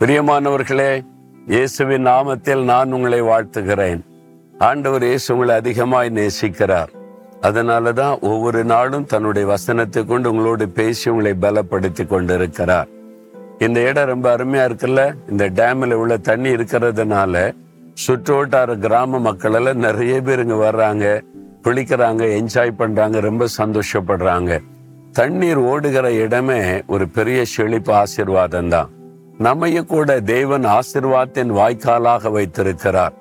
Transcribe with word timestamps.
பிரியமானவர்களே 0.00 1.04
இயேசுவின் 1.46 2.06
நாமத்தில் 2.06 2.62
நான் 2.62 2.92
உங்களை 2.92 3.22
வாழ்த்துகிறேன். 3.22 4.00
ஆண்டவர் 4.58 5.02
இயேசு 5.02 5.34
உங்களை 5.34 5.54
அதிகமாய் 5.54 6.10
நேசிக்கிறார். 6.10 6.90
அதனால 7.40 7.92
தான் 7.92 8.18
ஒவ்வொரு 8.20 8.64
நாளும் 8.64 9.04
தன்னுடைய 9.04 9.48
வசனத்தை 9.48 10.04
கொண்டு 10.04 10.30
உங்களோடு 10.30 10.68
பேசி 10.68 11.10
உங்களை 11.10 11.32
பலப்படுத்தி 11.40 12.06
கொண்டிருக்கிறார். 12.06 12.88
இந்த 13.58 13.80
இடம் 13.80 14.08
ரொம்ப 14.08 14.36
அருமையா 14.36 14.64
இருக்குல்ல? 14.70 15.14
இந்த 15.30 15.48
டேமில் 15.48 15.92
உள்ள 15.92 16.16
தண்ணி 16.16 16.50
இருக்கிறதுனால 16.50 17.52
சுற்றுவட்டார 18.06 18.78
கிராம 18.78 19.20
மக்கள் 19.20 19.52
எல்லாம் 19.52 19.76
நிறைய 19.76 20.20
பேர் 20.20 20.38
இங்க 20.38 20.70
வர்றாங்க 20.70 21.22
குளிக்கிறாங்க 21.62 22.24
என்ஜாய் 22.40 22.78
பண்றாங்க 22.82 23.20
ரொம்ப 23.20 23.46
சந்தோஷப்படுறாங்க. 23.58 24.62
தண்ணீர் 25.12 25.56
ஓடுகிற 25.56 26.12
இடமே 26.12 26.82
ஒரு 26.86 27.08
பெரிய 27.08 27.44
செழிப்பு 27.44 27.92
ஆசீர்வாதம் 27.92 28.68
தான். 28.68 28.93
நம்மைய 29.38 29.86
கூட 29.86 30.20
தேவன் 30.20 30.64
ஆசிர்வாதத்தின் 30.64 31.50
வாய்க்காலாக 31.50 32.30
வைத்திருக்கிறார். 32.30 33.12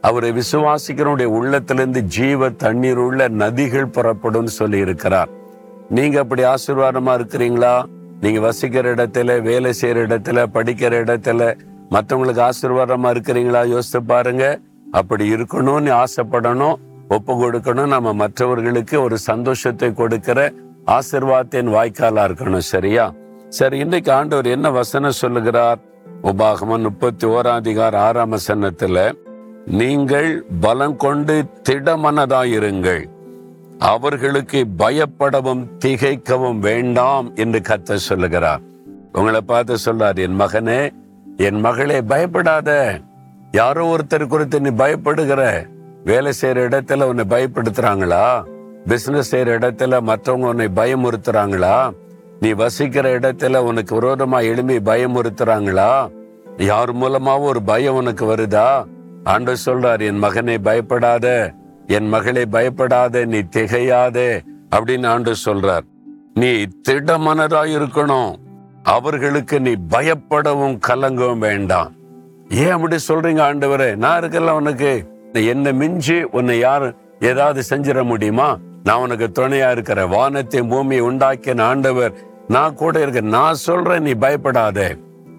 அவரை 0.00 0.32
விசுவாசிக்கிறவனுடைய 0.32 1.24
உள்ளத்திலிருந்து 1.24 2.02
ஜீவ 2.02 2.50
தண்ணீர் 2.50 2.96
உள்ள 2.96 3.28
நதிகள் 3.28 3.84
புறப்படும் 3.84 4.46
சொல்லி 4.46 4.78
இருக்கிறார் 4.78 5.28
நீங்க 5.90 6.20
அப்படி 6.20 6.42
ஆசீர்வாதமா 6.42 7.12
இருக்கிறீங்களா? 7.18 7.84
நீங்க 8.20 8.40
வசிக்கிற 8.40 8.94
இடத்துல 8.94 9.42
வேலை 9.42 9.74
செய்யற 9.80 9.94
இடத்துல 10.06 10.46
படிக்கிற 10.54 10.94
இடத்துல 11.04 11.58
மற்றவங்களுக்கு 11.90 12.50
ஆசீர்வாதமா 12.50 13.10
இருக்கிறீங்களா? 13.16 13.66
யோசித்து 13.66 14.02
பாருங்க. 14.02 14.58
அப்படி 14.92 15.34
இருக்கணும்னு 15.34 16.04
ஆசைப்படணும் 16.04 16.74
ஒப்பு 17.08 17.32
கொடுக்கணும். 17.34 17.86
நம்ம 17.86 18.12
மற்றவர்களுக்கு 18.12 19.02
ஒரு 19.02 19.18
சந்தோஷத்தை 19.18 19.94
கொடுக்கிற 19.94 20.52
ஆசிர்வாதத்தின் 20.86 21.72
வாய்க்காலா 21.76 22.24
இருக்கணும் 22.28 22.58
சரியா? 22.58 23.12
சரி 23.48 23.78
இன்னைக்கு 23.78 24.12
ஆண்டவர் 24.12 24.46
என்ன 24.46 24.70
வசனம் 24.70 25.10
சொல்லுகிறார்? 25.10 25.78
உபாகமன் 26.22 26.80
முப்பத்தி 26.80 27.26
ஓராதிகார் 27.26 27.94
ஆறாம் 27.94 28.32
வசனத்துல 28.32 29.12
நீங்கள் 29.64 30.44
பலம் 30.60 30.96
கொண்டு 30.96 31.44
திடமனதாயிருங்கள். 31.68 33.04
அவர்களுக்கு 33.78 34.66
பயப்படவும் 34.78 35.66
திகைக்கவும் 35.84 36.58
வேண்டாம் 36.58 37.34
என்று 37.34 37.58
கத்த 37.58 37.94
சொல்லுகிறார். 37.94 38.60
உங்களை 39.12 39.40
பார்த்து 39.40 39.76
சொல்றார் 39.84 40.16
என் 40.16 40.40
மகனே 40.40 40.90
என் 41.36 41.60
மகளே 41.60 42.02
பயப்படாத. 42.02 43.00
யாரோ 43.52 43.96
ஒருத்தர் 43.96 44.26
குறித்து 44.26 44.60
நீ 44.60 44.68
பயப்படுகிற. 44.68 45.66
வேலை 46.04 46.32
செய்யற 46.40 46.58
இடத்துல 46.68 47.02
உன்னை 47.02 47.24
பயப்படுத்துறாங்களா? 47.30 48.42
பிசினஸ் 48.86 49.36
செய்யற 49.36 49.38
இடத்துல 49.38 50.00
மற்றவங்க 50.00 50.46
உன்னை 50.46 50.68
பயமுறுத்துறாங்களா? 50.76 51.90
நீ 52.40 52.52
வசிக்கிற 52.52 53.18
இடத்துல 53.18 53.56
உனக்கு 53.56 54.00
விரோதமா 54.00 54.42
எளிமை 54.42 54.76
பயமுறுத்துறாங்களா 54.76 56.10
யார் 56.56 56.96
மூலமாவும் 56.96 57.42
ஒரு 57.42 57.62
பயம் 57.62 57.94
உனக்கு 57.94 58.24
வருதா? 58.24 58.84
ஆண்டு 59.24 59.56
சொல்றார் 59.66 60.00
என் 60.00 60.18
மகனை 60.18 60.58
பயப்படாத 60.58 61.52
என் 61.86 62.08
மகளை 62.08 62.46
பயப்படாத 62.46 63.24
நீ 63.24 63.38
திகையாதே 63.38 64.40
அப்படின்னு 64.76 65.06
ஆண்டு 65.06 65.34
சொல்றார். 65.44 65.84
நீ 66.34 66.66
திடமனதாய் 66.88 67.76
இருக்கணும். 67.76 68.34
அவர்களுக்கு 68.82 69.60
நீ 69.60 69.72
பயப்படவும் 69.72 70.78
கலங்கவும் 70.88 71.38
வேண்டாம். 71.38 71.92
ஏன் 72.48 72.70
அப்படி 72.70 72.96
சொல்றீங்க 73.08 73.42
ஆண்டவரே? 73.42 73.96
நான் 73.96 74.20
இருக்கல 74.20 74.50
உனக்கு. 74.50 75.14
என்ன 75.32 75.72
மிஞ்சி 75.72 76.22
உன்னை 76.22 76.58
யார் 76.58 76.94
ஏதாவது 77.20 77.62
செஞ்சிட 77.70 78.04
முடியுமா? 78.04 78.58
நான் 78.86 79.00
உனக்கு 79.00 79.28
துணையா 79.28 79.70
இருக்கிறேன் 79.70 80.08
வானத்தை 80.08 80.62
பூமியை 80.62 81.04
உண்டாக்கிய 81.04 81.62
ஆண்டவர். 81.62 82.12
நான் 82.48 82.74
கூட 82.74 83.00
இருக்க 83.02 83.20
நான் 83.20 83.54
சொல்றேன் 83.54 84.02
நீ 84.02 84.12
பயப்படாத. 84.12 84.96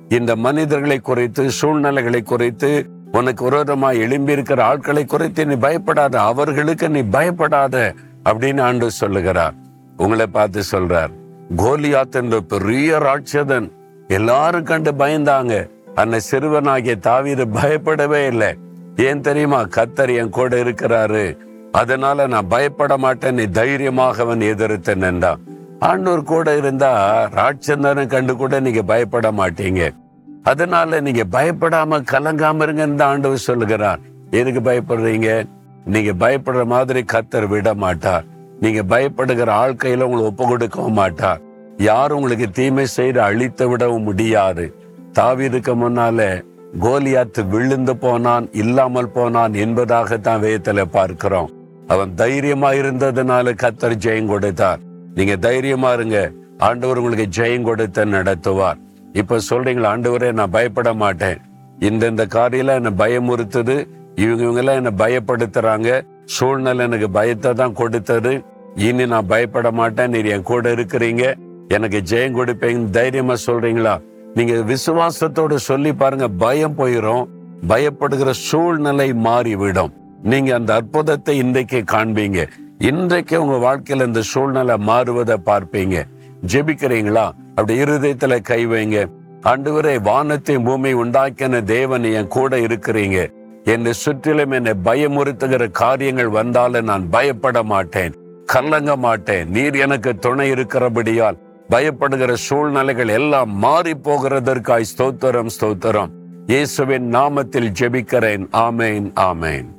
இந்த 0.09 0.35
மனிதர்களை 0.35 0.99
குறித்து 0.99 1.52
சூழ்நிலைகளை 1.52 2.21
குறித்து 2.21 2.89
உனக்கு 3.11 3.49
விரோதமா 3.49 3.89
எழும்பி 3.97 4.31
இருக்கிற 4.31 4.63
ஆட்களை 4.63 5.05
குறித்து 5.05 5.45
நீ 5.45 5.55
பயப்படாத. 5.55 6.21
அவர்களுக்கு 6.21 6.89
நீ 6.89 7.02
பயப்படாத 7.02 7.93
அப்படின்னு 8.30 8.61
ஆண்டு 8.61 8.91
சொல்லுகிறார். 8.91 9.53
உங்களை 9.97 10.27
பார்த்து 10.27 10.61
சொல்றார் 10.71 11.13
கோலியாத் 11.57 12.19
என்ற 12.21 12.39
பெரிய 12.39 12.97
ராட்சதன். 12.97 13.71
எல்லாரும் 14.07 14.63
கண்டு 14.63 14.91
பயந்தாங்க. 14.91 15.69
அந்த 15.95 16.19
சிறுவனாகிய 16.19 16.95
தாவீது 16.95 17.47
பயப்படவே 17.47 18.25
இல்லை. 18.25 18.55
ஏன் 18.95 19.21
தெரியுமா? 19.21 19.61
கத்தர் 19.61 20.17
என் 20.17 20.30
கூட 20.30 20.55
இருக்கிறாரு. 20.55 21.25
அதனால 21.72 22.28
நான் 22.28 22.48
பயப்பட 22.48 22.98
மாட்டேன் 22.98 23.33
நீ 23.33 23.44
தைரியமாக 23.44 24.23
அவன் 24.23 24.42
எதிர்த்து 24.42 24.95
நின்றான். 24.95 25.39
ஆண்டோர் 25.80 26.23
கூட 26.23 26.58
இருந்தா 26.58 26.92
ராட்சந்தனை 27.33 28.08
கண்டு 28.08 28.36
கூட 28.36 28.60
நீங்க 28.60 28.82
பயப்பட 28.82 29.32
மாட்டீங்க. 29.32 29.95
அதனால 30.44 31.02
நீங்க 31.02 31.23
பயப்படாம 31.32 32.02
கலங்காம 32.11 32.64
இருங்கன்னு 32.66 32.95
தான் 32.95 33.10
ஆண்டவர் 33.10 33.38
சொல்லுகிறார். 33.38 34.00
எதுக்கு 34.32 34.60
பயப்படுறீங்க? 34.72 35.48
நீங்க 35.86 36.28
பயப்படுற 36.28 36.66
மாதிரி 36.66 37.05
கத்தர் 37.14 37.48
விட 37.48 37.73
மாட்டார். 37.73 38.26
நீங்க 38.60 38.98
பயப்படுகிற 38.98 39.49
ஆழ்க்கையில 39.64 40.02
உங்களை 40.02 40.26
ஒப்பு 40.26 40.48
கொடுக்கவும் 40.48 40.94
மாட்டார். 40.94 41.42
யாரும் 41.78 42.17
உங்களுக்கு 42.17 42.49
தீமை 42.49 42.86
செய்து 42.86 43.22
அழித்து 43.22 43.70
விடவும் 43.70 44.04
முடியாது. 44.04 44.76
தாவீதுக்கு 45.14 45.73
முன்னால 45.84 46.45
கோலியாத்து 46.80 47.48
விழுந்து 47.48 47.98
போனான் 47.98 48.49
இல்லாமல் 48.52 49.10
போனான் 49.10 49.52
என்பதாகத்தான் 49.52 50.44
வேதத்துல 50.45 50.82
பார்க்கிறோம். 50.82 51.52
அவன் 51.87 52.14
தைரியமா 52.14 52.71
இருந்ததுனால 52.71 53.53
கத்தர் 53.64 53.95
ஜெயம் 54.05 54.25
கொடுத்தார். 54.25 54.80
நீங்க 55.14 55.36
தைரியமா 55.36 55.93
இருங்க. 55.93 56.31
ஆண்டவர் 56.58 56.98
உங்களுக்கு 56.98 57.42
ஜெயம் 57.42 57.61
கொடுத்த 57.61 58.05
நடத்துவார். 58.05 58.77
இப்ப 59.14 59.37
சொல்றீங்களா 59.49 59.92
ஆண்டவரே 59.93 60.31
நான் 60.31 60.49
பயப்பட 60.49 60.93
மாட்டேன். 60.93 61.37
இந்தந்த 61.80 62.25
காரியில 62.36 62.67
என்ன 62.67 62.89
பயமுறுத்துது. 62.98 63.87
இவங்க 64.15 64.43
இவங்க 64.43 64.59
எல்லாம் 64.59 64.75
என்ன 64.75 64.92
பயப்படுத்துறாங்க. 65.05 66.05
சூழ்நிலை 66.25 66.86
எனக்கு 66.86 67.09
பயத்தை 67.09 67.53
தான் 67.53 67.73
கொடுத்தது. 67.73 68.43
இனி 68.75 69.05
நான் 69.05 69.27
பயப்பட 69.27 69.71
மாட்டேன். 69.71 70.09
நீர் 70.09 70.25
என் 70.25 70.42
கூட 70.42 70.71
இருக்கிறீங்க. 70.71 71.36
எனக்கு 71.67 72.02
ஜெயம் 72.09 72.37
கொடுப்பீங்க 72.39 72.89
தைரியமா 72.89 73.33
சொல்றீங்களா? 73.45 74.02
நீங்க 74.33 74.54
விசுவாசத்தோடு 74.54 75.55
சொல்லி 75.55 75.93
பாருங்க 75.93 76.27
பயம் 76.27 76.77
போயிடும் 76.77 77.25
பயப்படுகிற 77.67 78.30
சூழ்நிலை 78.30 79.14
மாறிவிடும். 79.14 79.93
நீங்க 80.23 80.55
அந்த 80.55 80.73
அற்புதத்தை 80.73 81.38
இன்றைக்கு 81.38 81.83
காண்பீங்க. 81.92 82.48
இன்றைக்கு 82.78 83.45
உங்க 83.45 83.58
வாழ்க்கையில 83.67 84.05
இந்த 84.05 84.22
சூழ்நிலை 84.22 84.76
மாறுவதை 84.76 85.36
பார்ப்பீங்க. 85.45 86.05
ஜெபிக்கிறீங்களா? 86.48 87.32
அப்படி 87.50 87.82
இருதயத்துல 87.82 88.42
கை 88.42 88.67
வைங்க. 88.67 89.10
ஆண்டவரே 89.42 90.02
வானத்தை 90.02 90.58
பூமி 90.58 90.94
உண்டாக்கின 90.94 91.64
தேவன் 91.64 92.04
என் 92.04 92.28
கூட 92.28 92.58
இருக்கிறீங்க. 92.58 93.32
என்னை 93.64 93.94
சுற்றிலும் 93.94 94.52
என்னை 94.52 94.73
பயமுறுத்துகிற 94.83 95.72
காரியங்கள் 95.72 96.28
வந்தாலும் 96.28 96.86
நான் 96.86 97.10
பயப்பட 97.10 97.64
மாட்டேன். 97.64 98.14
கலங்க 98.45 98.95
மாட்டேன். 98.95 99.49
நீர் 99.49 99.76
எனக்கு 99.76 100.16
துணை 100.16 100.49
இருக்கிறபடியால் 100.49 101.38
பயப்படுகிற 101.70 102.34
சூழ்நிலைகள் 102.34 103.08
எல்லாம் 103.08 103.49
மாறி 103.49 103.92
போகிறதற்காய் 103.92 104.92
ஸ்தோத்திரம் 104.98 105.48
ஸ்தோத்திரம். 105.60 106.10
இயேசுவின் 106.45 107.14
நாமத்தில் 107.14 107.72
ஜெபிக்கிறேன். 107.80 108.48
ஆமேன் 108.54 109.11
ஆமேன். 109.16 109.76